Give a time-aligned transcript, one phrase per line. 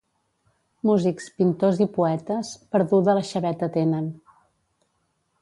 [0.89, 4.11] Músics, pintors i poetes, perduda la xaveta tenen.